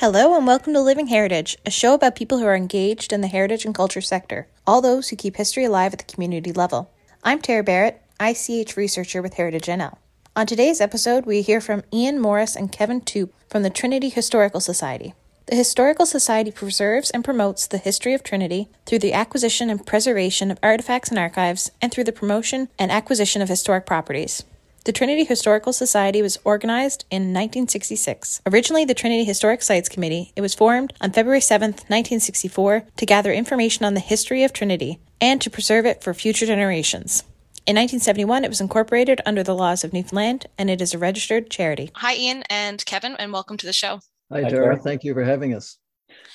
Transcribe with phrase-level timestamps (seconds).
[0.00, 3.28] Hello, and welcome to Living Heritage, a show about people who are engaged in the
[3.28, 6.90] heritage and culture sector, all those who keep history alive at the community level.
[7.22, 9.98] I'm Tara Barrett, ICH researcher with Heritage NL.
[10.34, 14.60] On today's episode, we hear from Ian Morris and Kevin Toop from the Trinity Historical
[14.60, 15.12] Society.
[15.48, 20.50] The Historical Society preserves and promotes the history of Trinity through the acquisition and preservation
[20.50, 24.44] of artifacts and archives, and through the promotion and acquisition of historic properties.
[24.84, 28.40] The Trinity Historical Society was organized in 1966.
[28.46, 33.30] Originally the Trinity Historic Sites Committee, it was formed on February 7, 1964, to gather
[33.30, 37.24] information on the history of Trinity and to preserve it for future generations.
[37.66, 41.50] In 1971, it was incorporated under the laws of Newfoundland and it is a registered
[41.50, 41.90] charity.
[41.96, 44.00] Hi, Ian and Kevin, and welcome to the show.
[44.32, 44.78] Hi, Tara.
[44.78, 45.76] Thank you for having us.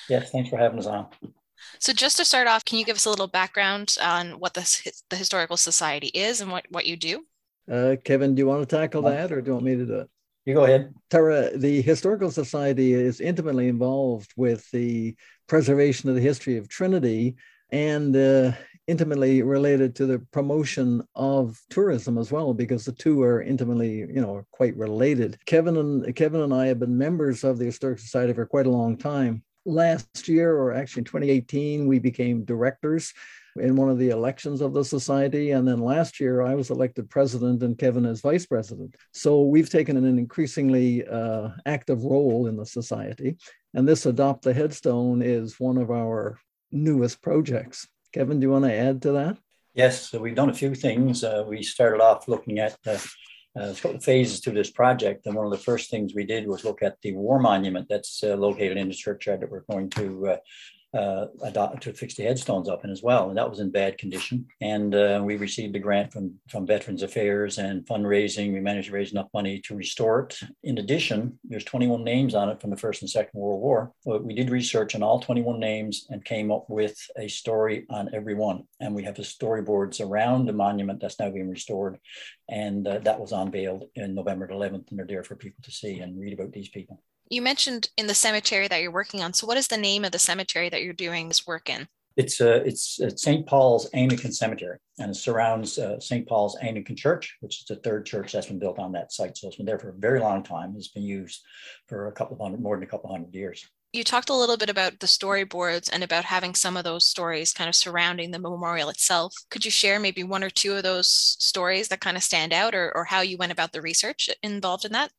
[0.08, 1.08] Yes, thanks for having us on.
[1.80, 4.92] So, just to start off, can you give us a little background on what the,
[5.10, 7.24] the Historical Society is and what, what you do?
[7.70, 9.94] Uh, Kevin, do you want to tackle that or do you want me to do
[10.00, 10.10] it?
[10.44, 10.94] You go ahead.
[11.10, 15.16] Tara, the Historical Society is intimately involved with the
[15.48, 17.34] preservation of the history of Trinity
[17.72, 18.52] and uh,
[18.86, 24.20] intimately related to the promotion of tourism as well, because the two are intimately, you
[24.20, 25.36] know, quite related.
[25.46, 28.70] Kevin and Kevin and I have been members of the Historic Society for quite a
[28.70, 29.42] long time.
[29.64, 33.12] Last year, or actually in 2018, we became directors
[33.58, 35.50] in one of the elections of the society.
[35.52, 38.96] And then last year, I was elected president and Kevin as vice president.
[39.12, 43.36] So we've taken an increasingly uh, active role in the society.
[43.74, 46.38] And this Adopt the Headstone is one of our
[46.72, 47.86] newest projects.
[48.12, 49.36] Kevin, do you want to add to that?
[49.74, 51.22] Yes, so we've done a few things.
[51.22, 52.98] Uh, we started off looking at uh,
[53.58, 56.24] uh, a couple of phases to this project, and one of the first things we
[56.24, 59.64] did was look at the war monument that's uh, located in the churchyard that we're
[59.70, 60.38] going to
[60.94, 63.98] uh, adopt, to fix the headstones up in as well, and that was in bad
[63.98, 64.46] condition.
[64.60, 68.52] And uh, we received a grant from from Veterans Affairs and fundraising.
[68.52, 70.38] We managed to raise enough money to restore it.
[70.62, 73.92] In addition, there's 21 names on it from the First and Second World War.
[74.04, 78.10] But we did research on all 21 names and came up with a story on
[78.14, 78.64] every one.
[78.80, 81.98] And we have the storyboards around the monument that's now being restored,
[82.48, 85.98] and uh, that was unveiled in November 11th, and they're there for people to see
[85.98, 87.02] and read about these people.
[87.28, 89.32] You mentioned in the cemetery that you're working on.
[89.32, 91.88] So, what is the name of the cemetery that you're doing this work in?
[92.16, 93.46] It's uh, it's uh, St.
[93.46, 96.26] Paul's Anglican Cemetery, and it surrounds uh, St.
[96.26, 99.36] Paul's Anglican Church, which is the third church that's been built on that site.
[99.36, 100.74] So it's been there for a very long time.
[100.76, 101.42] It's been used
[101.88, 103.66] for a couple of hundred, more than a couple hundred years.
[103.92, 107.52] You talked a little bit about the storyboards and about having some of those stories
[107.52, 109.34] kind of surrounding the memorial itself.
[109.50, 112.74] Could you share maybe one or two of those stories that kind of stand out,
[112.74, 115.10] or, or how you went about the research involved in that?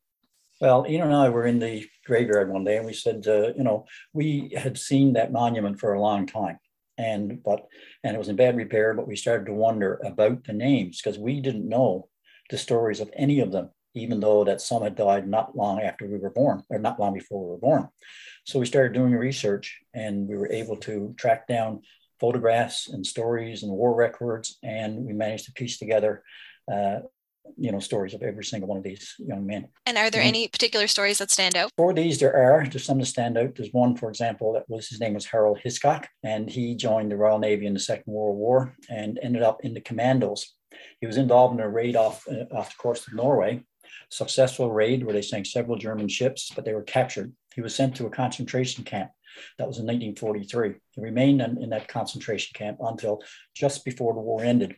[0.59, 3.63] Well, Ian and I were in the graveyard one day, and we said, uh, you
[3.63, 6.57] know, we had seen that monument for a long time,
[6.97, 7.68] and but
[8.03, 8.96] and it was in bad repair.
[8.96, 12.09] But we started to wonder about the names because we didn't know
[12.50, 16.07] the stories of any of them, even though that some had died not long after
[16.07, 17.90] we were born, or not long before we were born.
[18.46, 21.81] So we started doing research, and we were able to track down
[22.19, 26.23] photographs and stories and war records, and we managed to piece together
[26.72, 27.01] uh,
[27.58, 29.68] you know stories of every single one of these young men.
[29.85, 31.72] And are there any particular stories that stand out?
[31.78, 32.66] For these, there are.
[32.66, 33.56] There's some that stand out.
[33.56, 37.18] There's one, for example, that was his name was Harold Hiscock, and he joined the
[37.18, 40.53] Royal Navy in the Second World War and ended up in the Commandos.
[41.00, 43.64] He was involved in a raid off uh, off the coast of Norway,
[44.09, 47.34] successful raid where they sank several German ships, but they were captured.
[47.56, 49.12] He was sent to a concentration camp.
[49.58, 50.75] That was in 1943.
[50.91, 53.22] He remained in, in that concentration camp until
[53.56, 54.75] just before the war ended.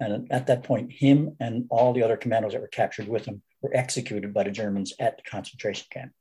[0.00, 3.42] And at that point, him and all the other commandos that were captured with him
[3.60, 6.12] were executed by the Germans at the concentration camp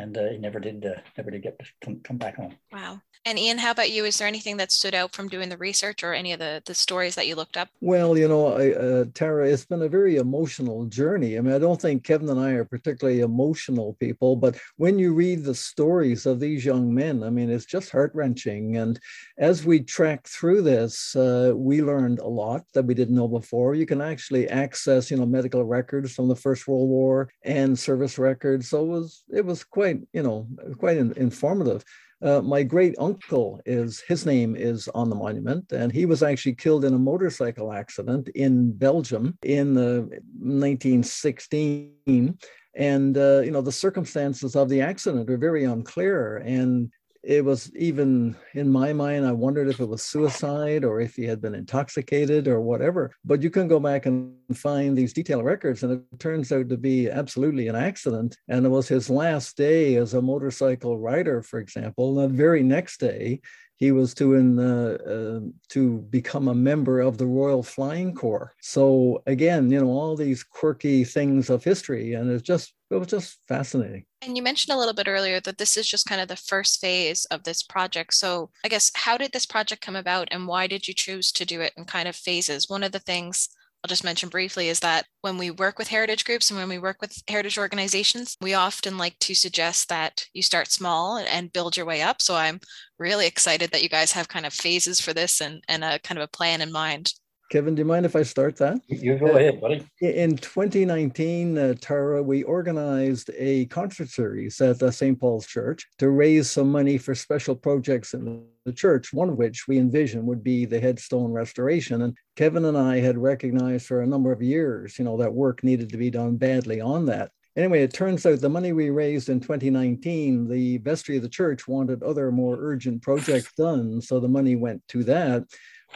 [0.00, 2.54] and uh, he never did uh, never did get to come, come back home.
[2.72, 3.00] Wow.
[3.24, 4.04] And Ian, how about you?
[4.04, 6.74] Is there anything that stood out from doing the research or any of the, the
[6.74, 7.68] stories that you looked up?
[7.80, 11.36] Well, you know, I, uh, Tara, it's been a very emotional journey.
[11.36, 15.12] I mean, I don't think Kevin and I are particularly emotional people, but when you
[15.12, 18.76] read the stories of these young men, I mean, it's just heart wrenching.
[18.76, 19.00] And
[19.38, 23.74] as we track through this, uh, we learned a lot that we didn't know before.
[23.74, 28.18] You can actually access, you know, medical records from the First World War and service
[28.18, 28.68] records.
[28.68, 30.46] So it was it was quite, you know,
[30.78, 31.84] quite informative.
[32.22, 36.54] Uh, my great uncle is his name is on the monument, and he was actually
[36.54, 40.00] killed in a motorcycle accident in Belgium in uh,
[40.40, 42.38] 1916.
[42.74, 46.90] And uh, you know the circumstances of the accident are very unclear, and
[47.26, 51.24] it was even in my mind, I wondered if it was suicide or if he
[51.24, 53.10] had been intoxicated or whatever.
[53.24, 56.76] But you can go back and find these detailed records, and it turns out to
[56.76, 58.36] be absolutely an accident.
[58.46, 62.14] And it was his last day as a motorcycle rider, for example.
[62.14, 63.40] The very next day,
[63.76, 68.54] he was to in, uh, uh, to become a member of the Royal Flying Corps.
[68.60, 73.08] So again, you know, all these quirky things of history, and it's just it was
[73.08, 74.04] just fascinating.
[74.22, 76.80] And you mentioned a little bit earlier that this is just kind of the first
[76.80, 78.14] phase of this project.
[78.14, 81.44] So I guess how did this project come about, and why did you choose to
[81.44, 82.70] do it in kind of phases?
[82.70, 83.48] One of the things
[83.86, 86.76] I'll just mention briefly is that when we work with heritage groups and when we
[86.76, 91.76] work with heritage organizations, we often like to suggest that you start small and build
[91.76, 92.20] your way up.
[92.20, 92.58] So I'm
[92.98, 96.18] really excited that you guys have kind of phases for this and, and a kind
[96.18, 97.12] of a plan in mind.
[97.48, 98.80] Kevin, do you mind if I start that?
[98.88, 99.86] You go ahead, buddy.
[100.00, 105.18] In 2019, uh, Tara, we organized a concert series at the St.
[105.18, 109.68] Paul's Church to raise some money for special projects in the church, one of which
[109.68, 112.02] we envisioned would be the headstone restoration.
[112.02, 115.62] And Kevin and I had recognized for a number of years, you know, that work
[115.62, 117.30] needed to be done badly on that.
[117.56, 121.66] Anyway, it turns out the money we raised in 2019, the vestry of the church
[121.66, 124.02] wanted other more urgent projects done.
[124.02, 125.44] So the money went to that.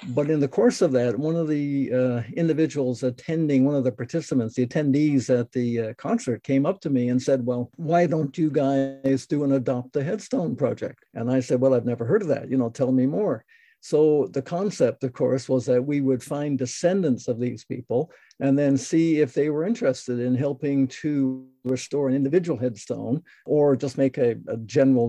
[0.09, 3.93] But in the course of that, one of the uh, individuals attending, one of the
[3.93, 8.07] participants, the attendees at the uh, concert came up to me and said, Well, why
[8.07, 11.05] don't you guys do an Adopt a Headstone project?
[11.15, 12.51] And I said, Well, I've never heard of that.
[12.51, 13.45] You know, tell me more.
[13.81, 18.59] So the concept, of course, was that we would find descendants of these people and
[18.59, 23.97] then see if they were interested in helping to restore an individual headstone or just
[23.97, 25.09] make a, a general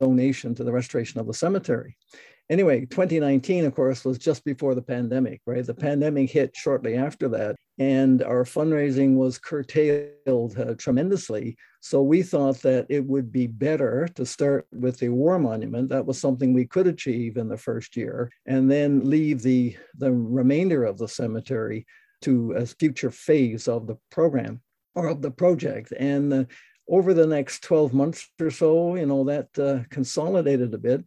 [0.00, 1.96] donation to the restoration of the cemetery
[2.50, 5.64] anyway, 2019, of course, was just before the pandemic, right?
[5.64, 11.56] The pandemic hit shortly after that, and our fundraising was curtailed uh, tremendously.
[11.80, 15.88] So we thought that it would be better to start with the war monument.
[15.88, 20.12] That was something we could achieve in the first year, and then leave the, the
[20.12, 21.86] remainder of the cemetery
[22.20, 24.60] to a future phase of the program
[24.94, 25.90] or of the project.
[25.98, 26.44] And uh,
[26.86, 31.02] over the next 12 months or so, you know, that uh, consolidated a bit.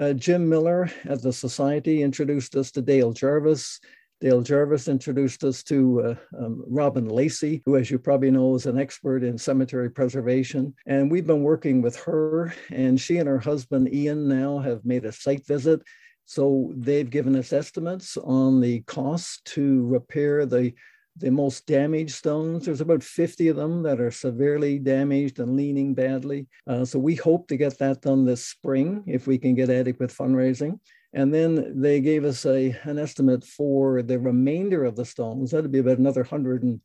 [0.00, 3.78] Uh, Jim Miller at the Society introduced us to Dale Jarvis.
[4.20, 8.64] Dale Jarvis introduced us to uh, um, Robin Lacey, who, as you probably know, is
[8.64, 10.74] an expert in cemetery preservation.
[10.86, 15.04] And we've been working with her, and she and her husband Ian now have made
[15.04, 15.82] a site visit.
[16.24, 20.72] So they've given us estimates on the cost to repair the
[21.18, 22.66] the most damaged stones.
[22.66, 26.46] There's about 50 of them that are severely damaged and leaning badly.
[26.66, 30.10] Uh, so we hope to get that done this spring if we can get adequate
[30.10, 30.78] fundraising.
[31.12, 35.50] And then they gave us a, an estimate for the remainder of the stones.
[35.50, 36.80] That'd be about another 100 and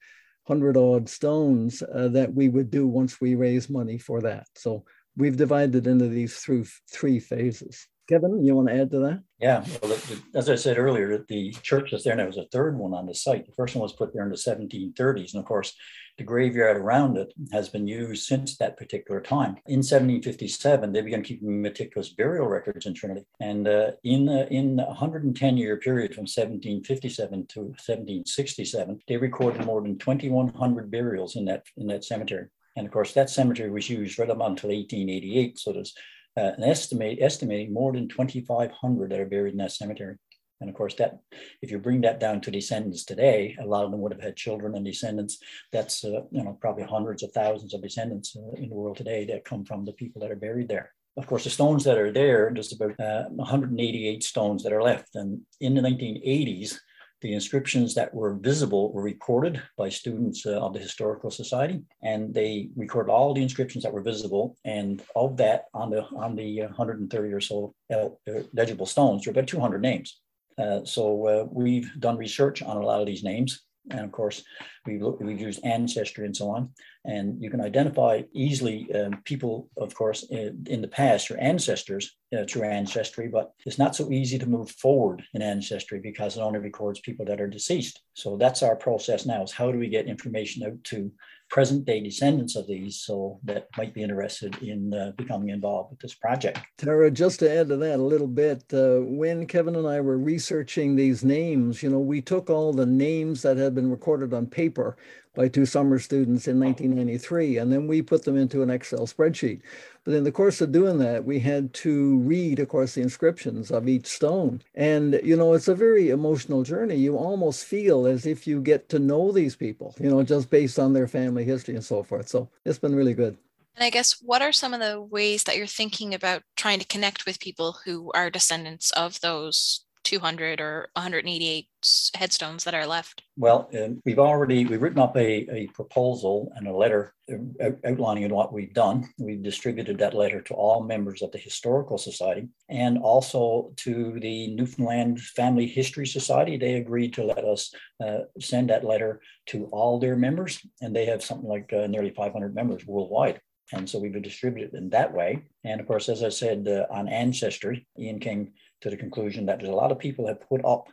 [0.46, 4.48] 100 odd stones uh, that we would do once we raise money for that.
[4.56, 4.86] So
[5.16, 7.88] we've divided into these through three phases.
[8.12, 9.24] Kevin, you want to add to that?
[9.40, 9.98] Yeah, well,
[10.36, 13.16] as I said earlier, the church that's there now is a third one on the
[13.16, 13.46] site.
[13.46, 15.74] The first one was put there in the 1730s, and of course,
[16.18, 19.56] the graveyard around it has been used since that particular time.
[19.68, 24.78] In 1757, they began keeping meticulous burial records in Trinity, and uh, in uh, in
[24.82, 31.46] a 110 year period from 1757 to 1767, they recorded more than 2,100 burials in
[31.46, 32.48] that in that cemetery.
[32.76, 35.60] And of course, that cemetery was used right up until 1888.
[35.60, 35.94] So there's
[36.38, 40.16] uh, an estimate estimating more than 2,500 that are buried in that cemetery.
[40.62, 41.20] And of course, that
[41.62, 44.36] if you bring that down to descendants today, a lot of them would have had
[44.36, 45.40] children and descendants.
[45.72, 49.26] That's uh, you know probably hundreds of thousands of descendants uh, in the world today
[49.26, 50.94] that come from the people that are buried there.
[51.18, 55.16] Of course, the stones that are there, there's about uh, 188 stones that are left.
[55.16, 56.78] And in the 1980s,
[57.22, 62.34] the inscriptions that were visible were recorded by students uh, of the Historical Society, and
[62.34, 64.56] they recorded all the inscriptions that were visible.
[64.66, 68.10] And of that, on the on the 130 or so uh,
[68.54, 70.20] legible stones, there are about 200 names.
[70.58, 74.44] Uh, so uh, we've done research on a lot of these names, and of course,
[74.86, 76.70] we've, looked, we've used ancestry and so on.
[77.04, 82.16] And you can identify easily um, people, of course, in, in, the past, your ancestors
[82.38, 86.42] uh, through ancestry, but it's not so easy to move forward in ancestry because it
[86.42, 88.02] only records people that are deceased.
[88.14, 91.12] So that's our process now is how do we get information out to
[91.52, 96.00] present day descendants of these so that might be interested in uh, becoming involved with
[96.00, 96.60] this project.
[96.78, 100.18] Tara, just to add to that a little bit, uh, when Kevin and I were
[100.18, 104.48] researching these names, you know, we took all the names that had been recorded on
[104.48, 104.96] paper
[105.34, 109.62] by two summer students in 1993, and then we put them into an Excel spreadsheet.
[110.04, 113.72] But in the course of doing that, we had to read, of course, the inscriptions
[113.72, 114.62] of each stone.
[114.76, 116.96] And, you know, it's a very emotional journey.
[116.96, 120.80] You almost feel as if you get to know these people, you know, just based
[120.80, 122.28] on their family history and so forth.
[122.28, 123.38] So it's been really good.
[123.76, 126.88] And I guess what are some of the ways that you're thinking about trying to
[126.88, 131.68] connect with people who are descendants of those 200 or 188
[132.16, 133.24] headstones that are left?
[133.38, 138.30] Well, uh, we've already we've written up a, a proposal and a letter uh, outlining
[138.30, 139.10] what we've done.
[139.18, 144.54] We've distributed that letter to all members of the Historical Society and also to the
[144.56, 146.58] Newfoundland Family History Society.
[146.58, 151.06] They agreed to let us uh, send that letter to all their members, and they
[151.06, 153.40] have something like uh, nearly 500 members worldwide.
[153.74, 155.44] And so we've distributed in that way.
[155.64, 159.64] And of course, as I said uh, on ancestry, Ian King to the conclusion that
[159.64, 160.90] a lot of people have put up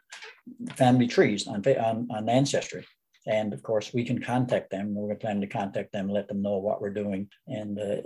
[0.76, 2.86] family trees on ancestry.
[3.28, 4.94] And of course, we can contact them.
[4.94, 7.96] We're planning to contact them, let them know what we're doing, and uh,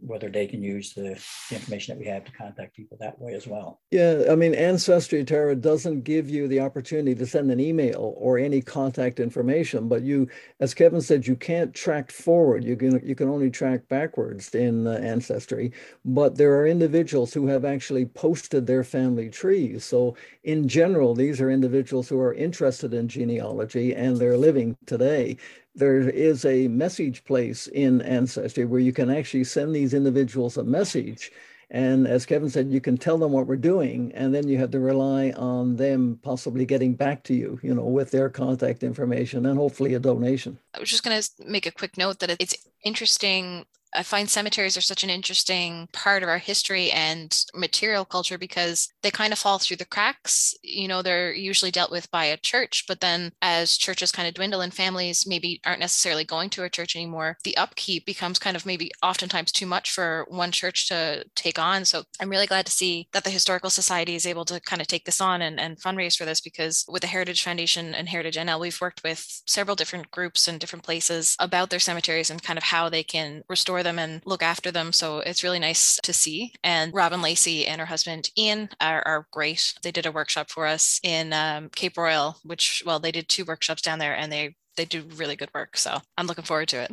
[0.00, 3.34] whether they can use the, the, information that we have to contact people that way
[3.34, 3.80] as well.
[3.90, 8.38] Yeah, I mean, Ancestry Tara doesn't give you the opportunity to send an email or
[8.38, 10.26] any contact information, but you,
[10.60, 12.64] as Kevin said, you can't track forward.
[12.64, 15.72] You can you can only track backwards in uh, Ancestry.
[16.06, 19.84] But there are individuals who have actually posted their family trees.
[19.84, 25.36] So in general, these are individuals who are interested in genealogy and they're living today,
[25.74, 30.64] there is a message place in Ancestry where you can actually send these individuals a
[30.64, 31.30] message.
[31.72, 34.72] And as Kevin said, you can tell them what we're doing, and then you have
[34.72, 39.46] to rely on them possibly getting back to you, you know, with their contact information
[39.46, 40.58] and hopefully a donation.
[40.74, 44.76] I was just going to make a quick note that it's interesting I find cemeteries
[44.76, 49.38] are such an interesting part of our history and material culture because they kind of
[49.38, 50.54] fall through the cracks.
[50.62, 54.34] You know, they're usually dealt with by a church, but then as churches kind of
[54.34, 58.56] dwindle and families maybe aren't necessarily going to a church anymore, the upkeep becomes kind
[58.56, 61.84] of maybe oftentimes too much for one church to take on.
[61.84, 64.88] So I'm really glad to see that the Historical Society is able to kind of
[64.88, 68.36] take this on and, and fundraise for this because with the Heritage Foundation and Heritage
[68.36, 72.58] NL, we've worked with several different groups and different places about their cemeteries and kind
[72.58, 74.92] of how they can restore them and look after them.
[74.92, 76.52] So it's really nice to see.
[76.62, 79.74] And Robin Lacey and her husband Ian are, are great.
[79.82, 83.44] They did a workshop for us in um, Cape Royal, which well, they did two
[83.44, 85.76] workshops down there, and they they do really good work.
[85.76, 86.92] So I'm looking forward to it.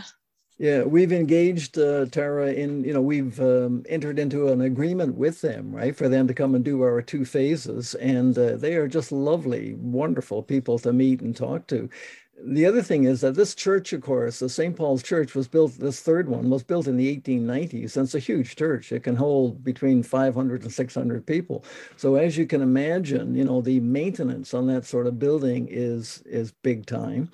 [0.59, 5.41] Yeah, we've engaged uh, Tara in, you know, we've um, entered into an agreement with
[5.41, 7.93] them, right, for them to come and do our two phases.
[7.95, 11.89] And uh, they are just lovely, wonderful people to meet and talk to
[12.39, 14.75] the other thing is that this church, of course, the St.
[14.75, 18.19] Paul's Church was built, this third one was built in the 1890s, and it's a
[18.19, 18.91] huge church.
[18.91, 21.65] It can hold between 500 and 600 people.
[21.95, 26.21] So as you can imagine, you know, the maintenance on that sort of building is
[26.25, 27.31] is big time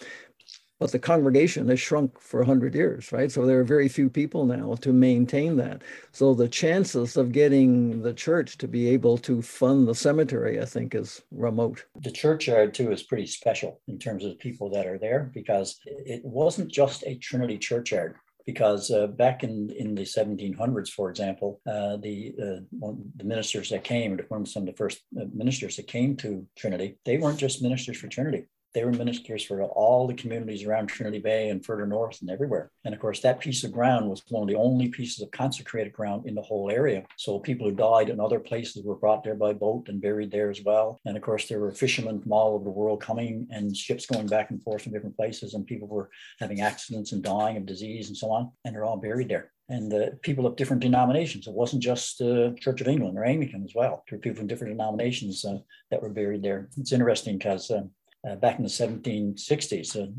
[0.80, 3.32] but the congregation has shrunk for 100 years, right?
[3.32, 5.82] So there are very few people now to maintain that.
[6.12, 10.66] So the chances of getting the church to be able to fund the cemetery, I
[10.66, 11.86] think, is remote.
[12.02, 16.22] The churchyard, too, is pretty special in terms of people that are there because it
[16.24, 18.16] wasn't just a Trinity churchyard
[18.46, 23.86] because uh, back in, in the 1700s, for example, uh, the uh, the ministers that
[23.86, 27.40] came, one of some of the first uh, ministers that came to Trinity, they weren't
[27.40, 31.66] just ministers for Trinity they were ministers for all the communities around Trinity Bay and
[31.66, 32.72] further north and everywhere.
[32.86, 35.94] And of course, that piece of ground was one of the only pieces of consecrated
[35.94, 37.04] ground in the whole area.
[37.18, 40.50] So people who died in other places were brought there by boat and buried there
[40.50, 41.00] as well.
[41.06, 44.28] And of course, there were fishermen from all over the world coming and ships going
[44.28, 48.08] back and forth from different places, and people were having accidents and dying of disease
[48.08, 48.52] and so on.
[48.66, 51.48] And they're all buried there and uh, people of different denominations.
[51.48, 54.04] It wasn't just uh, Church of England or Anglican as well.
[54.10, 56.70] There were people from different denominations uh, that were buried there.
[56.78, 57.90] It's interesting because um,
[58.28, 60.12] uh, back in the 1760s, uh,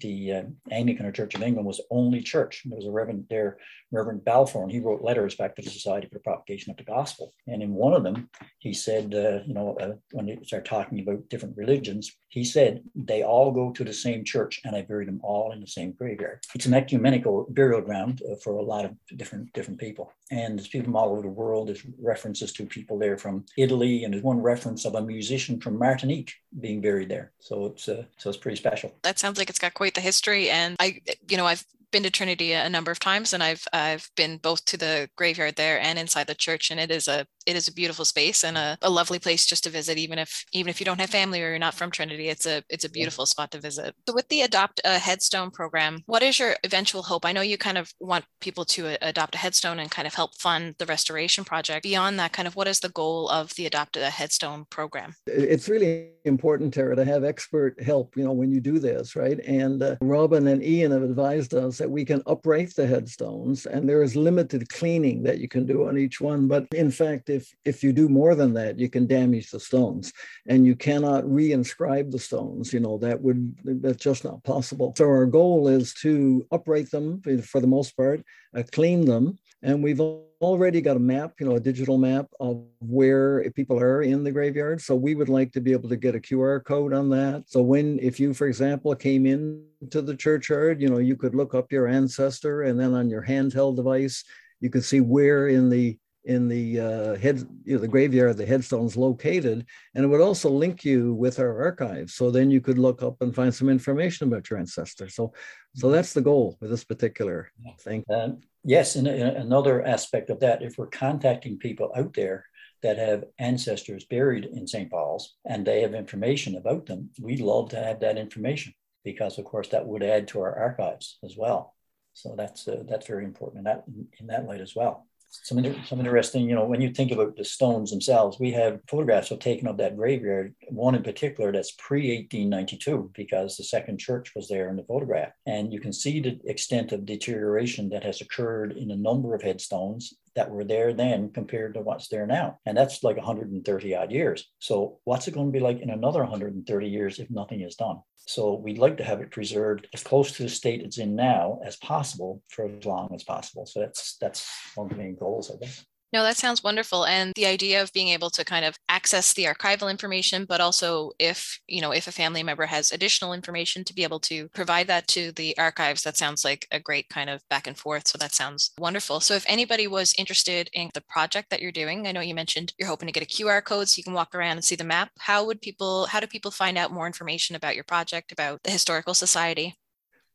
[0.00, 2.62] the uh, Anglican Church of England was only church.
[2.64, 3.58] There was a reverend there,
[3.90, 6.84] Reverend Balfour, and he wrote letters back to the Society for the Propagation of the
[6.84, 7.32] Gospel.
[7.46, 8.28] And in one of them,
[8.58, 12.82] he said, uh, you know, uh, when they start talking about different religions, he said,
[12.94, 15.92] they all go to the same church and I buried them all in the same
[15.92, 16.44] graveyard.
[16.54, 20.12] It's an ecumenical burial ground uh, for a lot of different, different people.
[20.30, 21.68] And there's people from all over the world.
[21.68, 25.78] There's references to people there from Italy, and there's one reference of a musician from
[25.78, 27.32] Martinique being buried there.
[27.38, 28.94] So it's uh, so it's pretty special.
[29.02, 30.50] That sounds like it's got quite the history.
[30.50, 34.08] And I, you know, I've been to Trinity a number of times, and I've I've
[34.16, 37.56] been both to the graveyard there and inside the church, and it is a it
[37.56, 40.68] is a beautiful space and a, a lovely place just to visit, even if even
[40.68, 43.26] if you don't have family or you're not from Trinity, it's a it's a beautiful
[43.26, 43.94] spot to visit.
[44.06, 47.24] So with the Adopt a Headstone program, what is your eventual hope?
[47.24, 50.34] I know you kind of want people to adopt a headstone and kind of help
[50.38, 51.84] fund the restoration project.
[51.84, 55.14] Beyond that, kind of what is the goal of the Adopt a Headstone program?
[55.26, 58.16] It's really important, Tara, to have expert help.
[58.16, 59.38] You know, when you do this, right?
[59.40, 63.88] And uh, Robin and Ian have advised us that we can upright the headstones, and
[63.88, 66.48] there is limited cleaning that you can do on each one.
[66.48, 70.12] But in fact, if if you do more than that, you can damage the stones,
[70.46, 72.72] and you cannot reinscribe the stones.
[72.72, 74.92] You know that would that's just not possible.
[74.96, 78.22] So our goal is to upright them for the most part,
[78.56, 80.00] uh, clean them, and we've
[80.40, 84.30] already got a map, you know, a digital map of where people are in the
[84.30, 84.80] graveyard.
[84.80, 87.44] So we would like to be able to get a QR code on that.
[87.46, 91.34] So when, if you, for example, came in to the churchyard, you know, you could
[91.34, 94.24] look up your ancestor and then on your handheld device,
[94.60, 98.46] you could see where in the in the uh, head, you know, the graveyard, the
[98.46, 102.14] headstone's located, and it would also link you with our archives.
[102.14, 105.08] So then you could look up and find some information about your ancestor.
[105.08, 105.32] So,
[105.74, 105.94] so mm-hmm.
[105.94, 108.04] that's the goal with this particular thing.
[108.12, 112.44] Um, yes, and another aspect of that, if we're contacting people out there
[112.82, 114.90] that have ancestors buried in St.
[114.90, 119.44] Paul's and they have information about them, we'd love to have that information because, of
[119.44, 121.74] course, that would add to our archives as well.
[122.12, 123.84] So that's uh, that's very important in that
[124.18, 127.44] in that light as well some some interesting, you know, when you think about the
[127.44, 130.54] stones themselves, we have photographs of taken of that graveyard.
[130.68, 135.32] One in particular that's pre 1892 because the second church was there in the photograph,
[135.46, 139.42] and you can see the extent of deterioration that has occurred in a number of
[139.42, 142.58] headstones that were there then compared to what's there now.
[142.66, 144.46] And that's like 130 odd years.
[144.58, 148.00] So, what's it going to be like in another 130 years if nothing is done?
[148.16, 151.60] So, we'd like to have it preserved as close to the state it's in now
[151.64, 153.66] as possible for as long as possible.
[153.66, 155.84] So, that's that's one of the main goals, I guess.
[156.10, 157.04] No, that sounds wonderful.
[157.04, 161.12] And the idea of being able to kind of access the archival information, but also
[161.18, 164.86] if, you know, if a family member has additional information to be able to provide
[164.86, 168.08] that to the archives, that sounds like a great kind of back and forth.
[168.08, 169.20] So that sounds wonderful.
[169.20, 172.72] So if anybody was interested in the project that you're doing, I know you mentioned
[172.78, 174.84] you're hoping to get a QR code so you can walk around and see the
[174.84, 175.10] map.
[175.18, 178.70] How would people, how do people find out more information about your project, about the
[178.70, 179.76] Historical Society?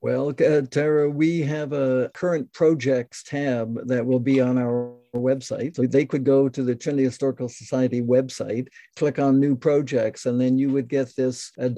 [0.01, 5.75] Well, uh, Tara, we have a current projects tab that will be on our website.
[5.75, 10.39] So they could go to the Trinity Historical Society website, click on new projects, and
[10.39, 11.69] then you would get this uh,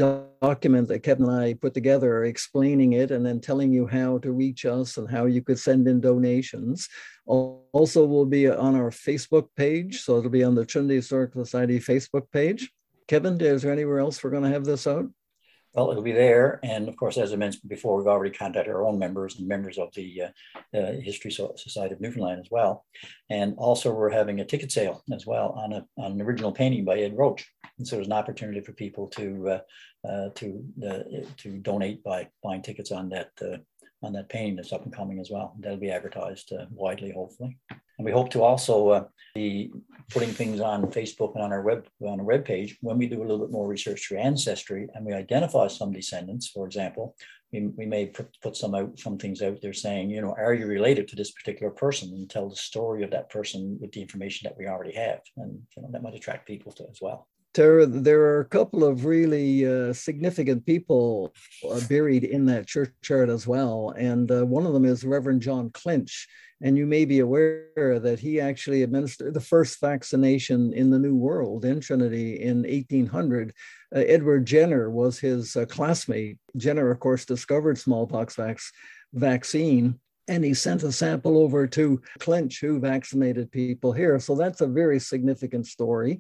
[0.42, 4.32] document that Kevin and I put together explaining it and then telling you how to
[4.32, 6.88] reach us and how you could send in donations.
[7.28, 10.02] Also, will be on our Facebook page.
[10.02, 12.72] So it'll be on the Trinity Historical Society Facebook page.
[13.08, 15.06] Kevin, is there anywhere else we're going to have this out?
[15.76, 16.62] Well, it'll be there.
[16.64, 19.78] And of course, as I mentioned before, we've already contacted our own members and members
[19.78, 22.86] of the uh, uh, History Society of Newfoundland as well.
[23.30, 26.86] And also, we're having a ticket sale as well on, a, on an original painting
[26.86, 27.46] by Ed Roach.
[27.78, 29.60] And so there's an opportunity for people to uh,
[30.08, 31.04] uh to uh,
[31.38, 33.58] to donate by buying tickets on that uh,
[34.06, 35.56] on that painting is up and coming as well.
[35.60, 37.58] That'll be advertised widely, hopefully.
[37.98, 39.72] And we hope to also uh, be
[40.10, 43.20] putting things on Facebook and on our web on our web page when we do
[43.20, 47.16] a little bit more research through ancestry and we identify some descendants, for example.
[47.52, 50.54] We, we may put, put some out some things out there saying, you know, are
[50.54, 54.02] you related to this particular person and tell the story of that person with the
[54.02, 55.22] information that we already have.
[55.38, 57.28] And you know, that might attract people to as well.
[57.56, 61.34] Tara, there are a couple of really uh, significant people
[61.72, 63.94] uh, buried in that churchyard as well.
[63.98, 66.28] And uh, one of them is Reverend John Clinch.
[66.62, 71.16] And you may be aware that he actually administered the first vaccination in the New
[71.16, 73.54] World in Trinity in 1800.
[73.96, 76.38] Uh, Edward Jenner was his uh, classmate.
[76.58, 78.60] Jenner, of course, discovered smallpox vac-
[79.14, 84.20] vaccine and he sent a sample over to Clinch, who vaccinated people here.
[84.20, 86.20] So that's a very significant story.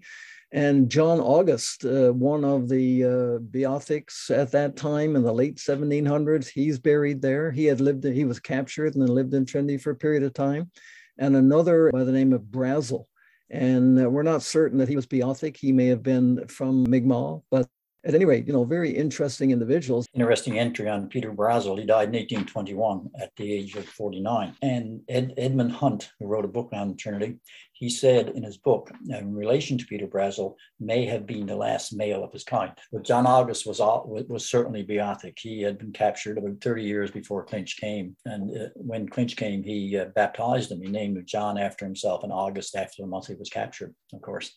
[0.56, 6.48] And John August, uh, one of the uh, at that time in the late 1700s,
[6.48, 7.52] he's buried there.
[7.52, 10.34] He had lived, he was captured and then lived in Trinity for a period of
[10.34, 10.72] time.
[11.18, 13.08] And another by the name of Brazel.
[13.50, 15.58] And uh, we're not certain that he was Beothuk.
[15.58, 17.68] He may have been from Mi'kmaq, but
[18.06, 20.08] at any rate, you know, very interesting individuals.
[20.13, 21.80] Interesting entry on Peter Brazel.
[21.80, 24.56] He died in 1821 at the age of 49.
[24.62, 27.38] And Ed, Edmund Hunt, who wrote a book on Trinity,
[27.74, 31.94] he said in his book, in relation to Peter Brazel, may have been the last
[31.94, 32.72] male of his kind.
[32.94, 35.38] But John August was was certainly Beothuk.
[35.38, 38.15] He had been captured about 30 years before Clinch came.
[38.26, 40.82] And uh, when Clinch came, he uh, baptized him.
[40.82, 44.22] He named him John after himself and August after the month he was captured, of
[44.22, 44.54] course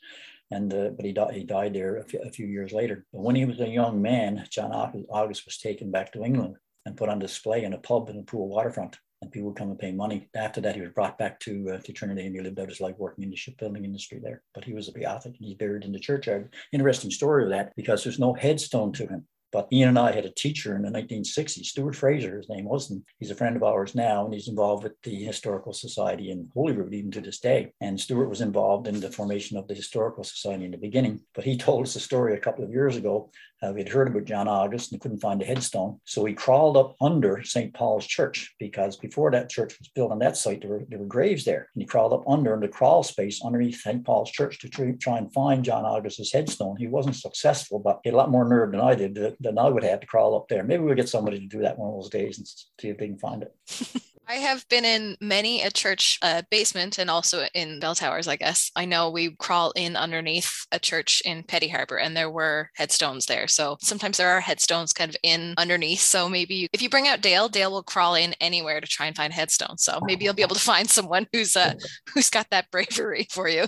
[0.50, 1.34] and uh, but he died.
[1.34, 3.04] He died there a few, years later.
[3.12, 6.56] But when he was a young man, John August was taken back to England
[6.87, 9.70] and put on display in a pub in the Poole waterfront, and people would come
[9.70, 10.28] and pay money.
[10.34, 12.80] After that, he was brought back to uh, to Trinity, and he lived out his
[12.80, 14.42] life working in the shipbuilding industry there.
[14.54, 16.54] But he was a Beothuk, and he's buried in the churchyard.
[16.72, 19.26] Interesting story of that because there's no headstone to him.
[19.50, 22.90] But Ian and I had a teacher in the 1960s, Stuart Fraser, his name was,
[22.90, 26.50] and he's a friend of ours now, and he's involved with the Historical Society in
[26.54, 27.72] Holyrood even to this day.
[27.80, 31.20] And Stuart was involved in the formation of the Historical Society in the beginning.
[31.34, 33.30] But he told us a story a couple of years ago
[33.62, 36.00] Uh, we had heard about John August and couldn't find a headstone.
[36.04, 37.74] So we crawled up under St.
[37.74, 41.06] Paul's Church because before that church was built on that site, there were, there were
[41.06, 41.68] graves there.
[41.74, 44.04] And he crawled up under in the crawl space underneath St.
[44.04, 46.76] Paul's Church to try, try and find John August's headstone.
[46.76, 49.68] He wasn't successful, but he had a lot more nerve than I did, than I
[49.68, 50.62] would have to crawl up there.
[50.62, 53.08] Maybe we'll get somebody to do that one of those days and see if they
[53.08, 54.02] can find it.
[54.30, 58.36] I have been in many a church uh, basement and also in bell towers, I
[58.36, 58.70] guess.
[58.76, 63.24] I know we crawl in underneath a church in Petty Harbor and there were headstones
[63.24, 63.47] there.
[63.48, 66.00] So sometimes there are headstones kind of in underneath.
[66.00, 69.06] So maybe you, if you bring out Dale, Dale will crawl in anywhere to try
[69.06, 69.84] and find headstones.
[69.84, 71.74] So maybe you'll be able to find someone who's uh,
[72.14, 73.66] who's got that bravery for you.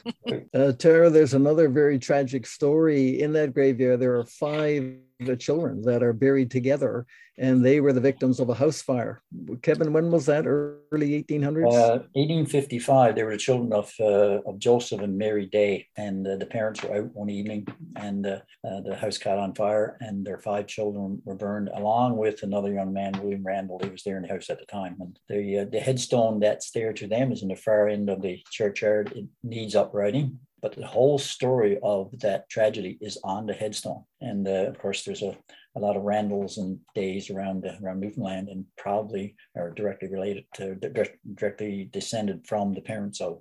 [0.55, 4.01] uh, Tara, there's another very tragic story in that graveyard.
[4.01, 7.07] There are five the children that are buried together,
[7.39, 9.23] and they were the victims of a house fire.
[9.63, 10.47] Kevin, when was that?
[10.47, 11.73] Early 1800s?
[11.73, 13.15] Uh, 1855.
[13.15, 16.83] They were the children of uh, of Joseph and Mary Day, and uh, the parents
[16.83, 20.67] were out one evening, and uh, uh, the house caught on fire, and their five
[20.67, 24.29] children were burned, along with another young man, William Randall, who was there in the
[24.29, 24.97] house at the time.
[25.01, 28.23] And the uh, the headstone that's there to them is in the far end of
[28.23, 29.13] the churchyard.
[29.15, 34.05] It needs uprighting but the whole story of that tragedy is on the headstone.
[34.21, 35.37] And uh, of course, there's a,
[35.77, 40.75] a lot of Randalls and Days around around Newfoundland, and probably are directly related to
[40.75, 43.41] directly descended from the parents of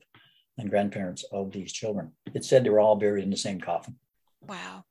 [0.57, 2.11] and grandparents of these children.
[2.33, 3.95] It said they were all buried in the same coffin.
[4.41, 4.83] Wow.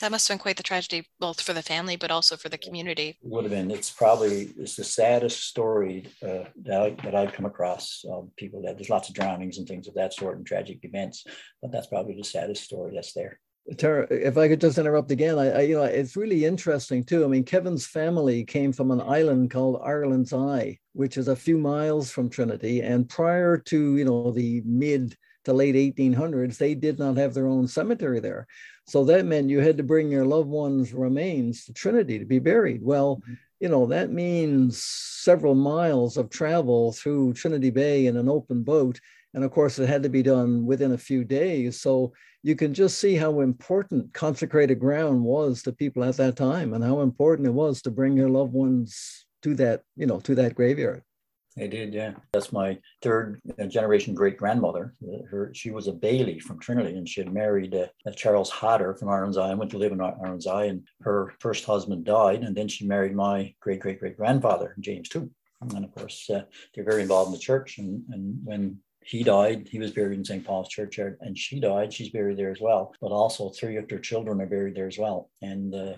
[0.00, 2.58] That must have been quite the tragedy, both for the family, but also for the
[2.58, 3.18] community.
[3.22, 3.70] It would have been.
[3.70, 8.04] It's probably it's the saddest story uh, that, I, that I've come across.
[8.10, 11.24] of people that there's lots of drownings and things of that sort and tragic events,
[11.62, 13.40] but that's probably the saddest story that's there.
[13.78, 17.24] Tara, if I could just interrupt again, I, I, you know it's really interesting too.
[17.24, 21.56] I mean, Kevin's family came from an island called Ireland's Eye, which is a few
[21.56, 26.98] miles from Trinity, and prior to you know the mid to late 1800s, they did
[26.98, 28.46] not have their own cemetery there.
[28.86, 32.38] So that meant you had to bring your loved one's remains to Trinity to be
[32.38, 32.82] buried.
[32.82, 33.34] Well, mm-hmm.
[33.60, 39.00] you know, that means several miles of travel through Trinity Bay in an open boat.
[39.32, 41.80] And of course, it had to be done within a few days.
[41.80, 46.74] So you can just see how important consecrated ground was to people at that time
[46.74, 50.34] and how important it was to bring your loved ones to that, you know, to
[50.34, 51.02] that graveyard.
[51.56, 52.14] They did, yeah.
[52.32, 54.94] That's my third generation great grandmother.
[55.30, 59.08] Her, she was a Bailey from Trinity, and she had married uh, Charles Hodder from
[59.08, 60.64] Ireland's Eye and went to live in Ireland's Eye.
[60.64, 65.08] And her first husband died, and then she married my great great great grandfather, James
[65.08, 65.30] too.
[65.60, 66.42] And of course, uh,
[66.74, 67.78] they're very involved in the church.
[67.78, 70.44] And, and when he died, he was buried in St.
[70.44, 72.94] Paul's Churchyard, and she died, she's buried there as well.
[73.00, 75.30] But also, three of their children are buried there as well.
[75.40, 75.94] And uh,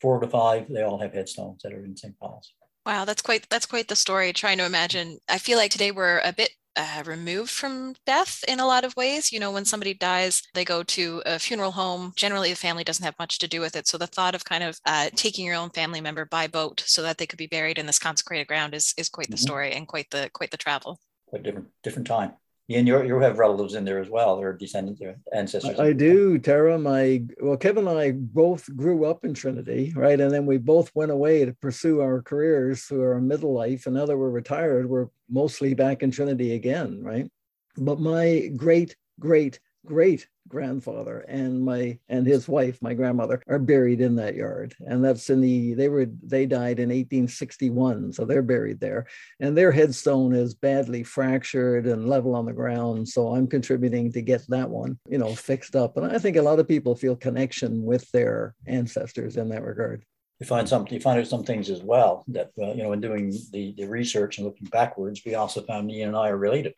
[0.00, 2.18] four to five, they all have headstones that are in St.
[2.18, 2.52] Paul's.
[2.88, 4.32] Wow, that's quite that's quite the story.
[4.32, 5.18] Trying to imagine.
[5.28, 8.96] I feel like today we're a bit uh, removed from death in a lot of
[8.96, 9.30] ways.
[9.30, 12.14] You know, when somebody dies, they go to a funeral home.
[12.16, 13.86] Generally, the family doesn't have much to do with it.
[13.86, 17.02] So the thought of kind of uh, taking your own family member by boat so
[17.02, 19.42] that they could be buried in this consecrated ground is is quite the mm-hmm.
[19.42, 20.98] story and quite the quite the travel.
[21.26, 22.32] Quite different different time.
[22.70, 24.36] And you you have relatives in there as well.
[24.36, 25.80] They're descendants, their ancestors.
[25.80, 26.78] I do, Tara.
[26.78, 30.20] My well, Kevin and I both grew up in Trinity, right?
[30.20, 33.86] And then we both went away to pursue our careers through our middle life.
[33.86, 37.30] And now that we're retired, we're mostly back in Trinity again, right?
[37.78, 44.00] But my great great great grandfather and my and his wife my grandmother are buried
[44.00, 44.74] in that yard.
[44.80, 49.06] And that's in the they were they died in 1861 so they're buried there.
[49.40, 54.22] And their headstone is badly fractured and level on the ground so i'm contributing to
[54.22, 55.96] get that one you know fixed up.
[55.96, 60.04] And i think a lot of people feel connection with their ancestors in that regard.
[60.40, 63.00] You find some you find out some things as well that uh, you know in
[63.00, 66.74] doing the, the research and looking backwards we also found Ian and I are related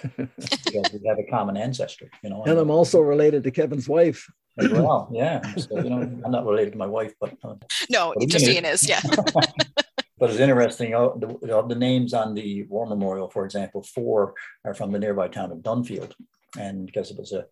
[0.16, 2.42] because we have a common ancestry, you know.
[2.44, 4.30] And I'm also related to Kevin's wife.
[4.58, 5.40] As well, yeah.
[5.56, 7.54] So, you know, I'm not related to my wife, but uh,
[7.88, 9.00] no, but just Ian is, yeah.
[10.18, 10.94] but it's interesting.
[10.94, 15.28] Uh, the, the names on the war memorial, for example, four are from the nearby
[15.28, 16.12] town of Dunfield,
[16.58, 17.46] and because it was a,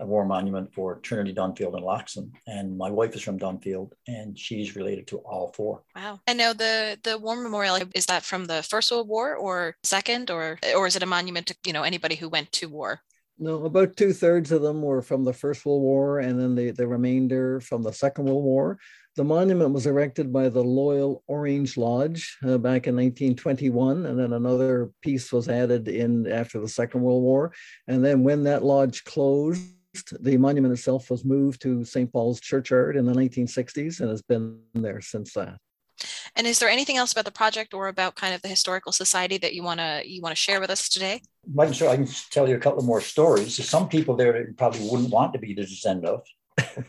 [0.00, 2.30] a war monument for Trinity Dunfield and Lockston.
[2.46, 5.82] And my wife is from Dunfield, and she's related to all four.
[5.96, 6.20] Wow!
[6.26, 10.30] And now the the war memorial is that from the First World War or Second,
[10.30, 13.02] or or is it a monument to you know anybody who went to war?
[13.38, 16.70] No, about two thirds of them were from the First World War, and then the,
[16.70, 18.78] the remainder from the Second World War.
[19.14, 24.32] The monument was erected by the Loyal Orange Lodge uh, back in 1921, and then
[24.32, 27.52] another piece was added in after the Second World War.
[27.88, 29.66] And then when that lodge closed,
[30.20, 32.10] the monument itself was moved to St.
[32.10, 35.58] Paul's Churchyard in the 1960s and has been there since that.
[36.34, 39.36] And is there anything else about the project or about kind of the historical society
[39.38, 41.20] that you want to you want to share with us today?
[41.58, 43.58] I can, I can tell you a couple more stories.
[43.58, 46.22] There's some people there probably wouldn't want to be the descendant of,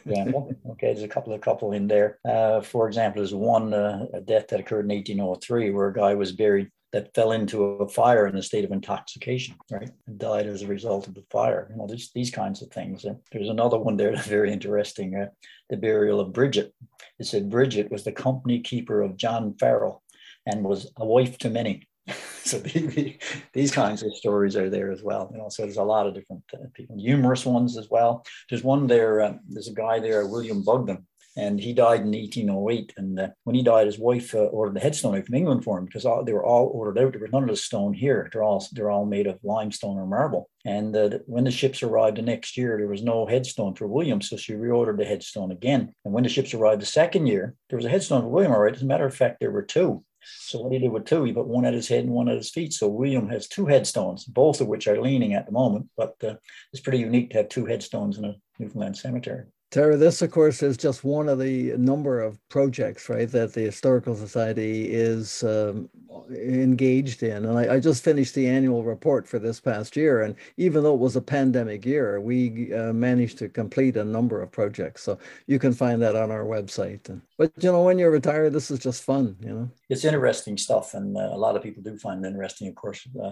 [0.06, 0.54] example.
[0.71, 2.19] okay, there's a couple of couple in there.
[2.28, 6.13] Uh, for example, there's one uh, a death that occurred in 1803 where a guy
[6.15, 10.45] was buried that fell into a fire in a state of intoxication, right, and died
[10.45, 11.67] as a result of the fire.
[11.71, 13.04] You know, these these kinds of things.
[13.06, 15.15] And there's another one there that's very interesting.
[15.15, 15.28] Uh,
[15.69, 16.73] the burial of Bridget.
[17.19, 20.04] It said Bridget was the company keeper of John Farrell
[20.45, 21.88] and was a wife to many.
[22.43, 23.17] so the,
[23.53, 25.29] these kinds of stories are there as well.
[25.31, 28.25] You know, so there's a lot of different uh, people, humorous ones as well.
[28.49, 29.21] There's one there.
[29.21, 32.93] Uh, there's a guy there, William Bugden, and he died in 1808.
[32.97, 35.77] And uh, when he died, his wife uh, ordered the headstone out from England for
[35.77, 37.13] him because all, they were all ordered out.
[37.13, 38.29] There was none of the stone here.
[38.31, 40.49] They're all they're all made of limestone or marble.
[40.65, 44.21] And uh, when the ships arrived the next year, there was no headstone for William,
[44.21, 45.93] so she reordered the headstone again.
[46.05, 48.51] And when the ships arrived the second year, there was a headstone for William.
[48.51, 48.75] All right.
[48.75, 50.03] As a matter of fact, there were two.
[50.25, 52.38] So what he did with two, he put one at his head and one at
[52.38, 52.73] his feet.
[52.73, 55.89] So William has two headstones, both of which are leaning at the moment.
[55.97, 56.36] But uh,
[56.71, 59.45] it's pretty unique to have two headstones in a Newfoundland cemetery.
[59.73, 63.62] Tara, this, of course, is just one of the number of projects, right, that the
[63.62, 65.89] Historical Society is um,
[66.29, 67.43] engaged in.
[67.43, 70.21] And I, I, just finished the annual report for this past year.
[70.21, 74.43] And even though it was a pandemic year, we uh, managed to complete a number
[74.43, 75.01] of projects.
[75.01, 77.09] So you can find that on our website.
[77.09, 79.71] And, but, you know, when you're retired, this is just fun, you know?
[79.89, 80.93] It's interesting stuff.
[80.93, 83.31] And uh, a lot of people do find it interesting, of course, uh,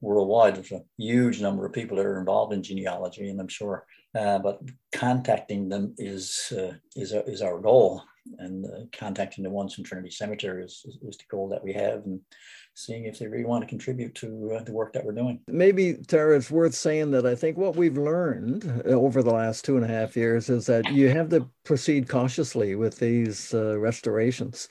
[0.00, 0.56] worldwide.
[0.56, 3.28] There's a huge number of people that are involved in genealogy.
[3.28, 3.84] And I'm sure
[4.18, 4.60] uh, but
[4.94, 8.02] contacting them is uh, is, is our goal,
[8.38, 11.72] and uh, contacting the ones from Trinity Cemetery is, is, is, the goal that we
[11.72, 12.20] have, and
[12.74, 15.40] seeing if they really want to contribute to uh, the work that we're doing.
[15.48, 19.64] Maybe Tara, it's worth saying that I think what we've learned uh, over the last
[19.64, 24.68] two and a half years is that you have to proceed cautiously with these restorations.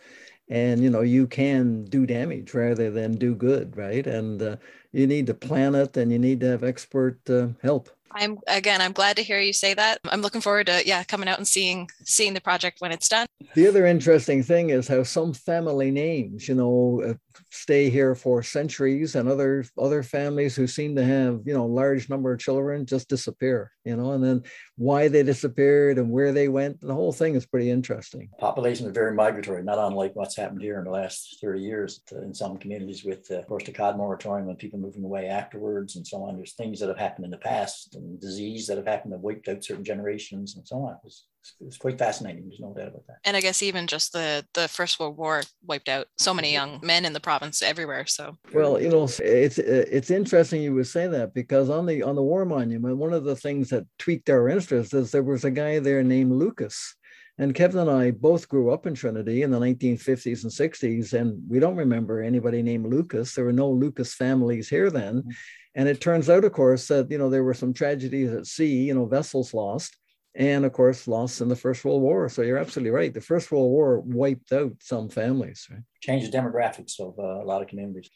[0.50, 4.06] And you know you can do damage rather than do good right?
[4.06, 4.58] And uh,
[4.92, 8.82] you need to plan it and you need to have expert uh, help I'm again,
[8.82, 10.00] I'm glad to hear you say that.
[10.06, 13.28] I'm looking forward to yeah, coming out and seeing seeing the project when it's done.
[13.56, 17.14] The other interesting thing is how some family names, you know, uh,
[17.50, 22.10] stay here for centuries, and other other families who seem to have you know large
[22.10, 24.44] number of children just disappear, you know, and then
[24.78, 26.80] why they disappeared and where they went.
[26.82, 28.30] The whole thing is pretty interesting.
[28.40, 32.34] Population is very migratory, not unlike what's happened here in the last 30 years in
[32.34, 36.06] some communities with, uh, of course, the cod moratorium and people moving away afterwards and
[36.06, 36.36] so on.
[36.36, 39.48] There's things that have happened in the past and disease that have happened that wiped
[39.48, 40.94] out certain generations and so on.
[40.94, 41.26] It was,
[41.60, 42.48] it was quite fascinating.
[42.48, 43.18] There's no doubt about that.
[43.24, 46.72] And I guess even just the the First World War wiped out so many mm-hmm.
[46.72, 48.06] young men in the province everywhere.
[48.06, 52.16] So well, you know, it's it's interesting you would say that because on the on
[52.16, 55.52] the war monument, one of the things that tweaked our interest is there was a
[55.52, 56.96] guy there named Lucas.
[57.38, 61.42] And Kevin and I both grew up in Trinity in the 1950s and 60s, and
[61.50, 63.34] we don't remember anybody named Lucas.
[63.34, 65.20] There were no Lucas families here then.
[65.20, 65.30] Mm-hmm.
[65.76, 68.84] And it turns out, of course, that you know there were some tragedies at sea.
[68.84, 69.96] You know, vessels lost,
[70.36, 72.28] and of course, lost in the First World War.
[72.30, 73.14] So you're absolutely right.
[73.14, 75.68] The First World War wiped out some families.
[75.72, 75.82] Right?
[76.02, 78.10] Changed the demographics of uh, a lot of communities.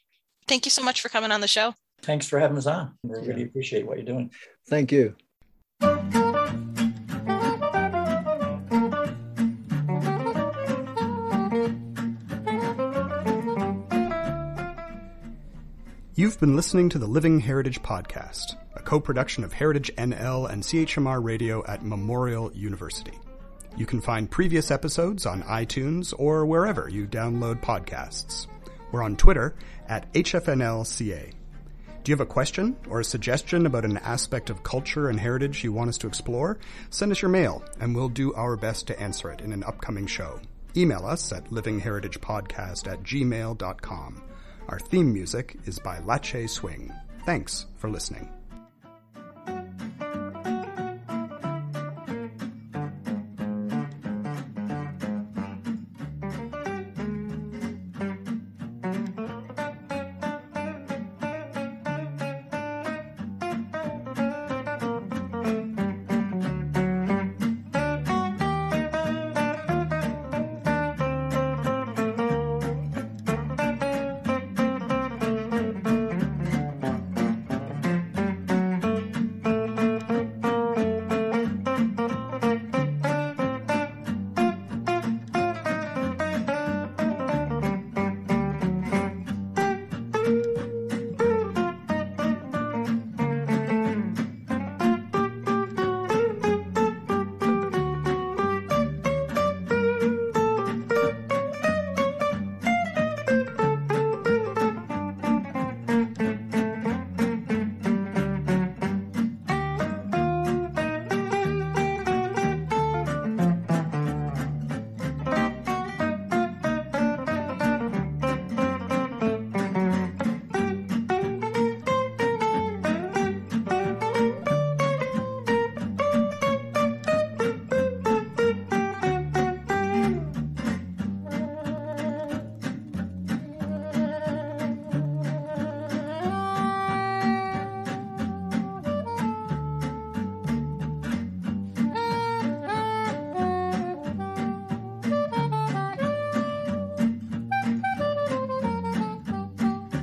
[0.47, 1.73] Thank you so much for coming on the show.
[2.01, 2.93] Thanks for having us on.
[3.03, 3.47] We really yeah.
[3.47, 4.31] appreciate what you're doing.
[4.67, 5.15] Thank you.
[16.17, 20.63] You've been listening to the Living Heritage Podcast, a co production of Heritage NL and
[20.63, 23.19] CHMR Radio at Memorial University.
[23.75, 28.47] You can find previous episodes on iTunes or wherever you download podcasts.
[28.93, 29.55] We're on Twitter
[29.89, 31.33] at HFNLCA.
[32.05, 35.65] Do you have a question or a suggestion about an aspect of culture and heritage
[35.65, 36.59] you want us to explore?
[36.91, 40.07] Send us your mail and we'll do our best to answer it in an upcoming
[40.07, 40.39] show.
[40.77, 44.21] Email us at livingheritagepodcast at gmail.com.
[44.67, 46.91] Our theme music is by Lache Swing.
[47.25, 48.31] Thanks for listening.